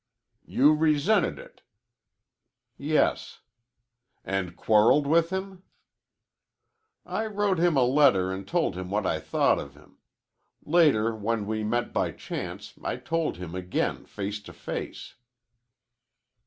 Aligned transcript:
"You 0.47 0.73
resented 0.73 1.37
it." 1.37 1.61
"Yes." 2.75 3.41
"And 4.25 4.57
quarreled 4.57 5.05
with 5.05 5.29
him?" 5.29 5.61
"I 7.05 7.27
wrote 7.27 7.59
him 7.59 7.77
a 7.77 7.83
letter 7.83 8.33
an' 8.33 8.45
told 8.45 8.73
him 8.75 8.89
what 8.89 9.05
I 9.05 9.19
thought 9.19 9.59
of 9.59 9.75
him. 9.75 9.99
Later, 10.65 11.15
when 11.15 11.45
we 11.45 11.63
met 11.63 11.93
by 11.93 12.13
chance, 12.13 12.73
I 12.83 12.95
told 12.95 13.37
him 13.37 13.53
again 13.53 14.05
face 14.07 14.41
to 14.41 14.53
face." 14.53 15.17